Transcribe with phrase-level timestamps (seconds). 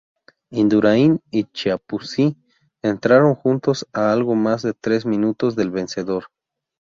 [0.51, 2.35] Indurain y Chiappucci
[2.81, 6.25] entraron juntos, a algo más de tres minutos del vencedor.